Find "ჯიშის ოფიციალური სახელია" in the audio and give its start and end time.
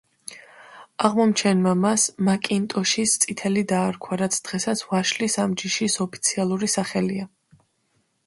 5.63-7.29